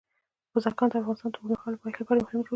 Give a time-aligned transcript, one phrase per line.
[0.51, 2.49] بزګان د افغانستان د اوږدمهاله پایښت لپاره مهم رول لري.